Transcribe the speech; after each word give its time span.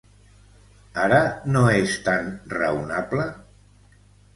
Ara, 1.01 1.21
no 1.57 1.63
és 1.83 1.95
tan 2.11 2.35
raonable? 2.59 3.33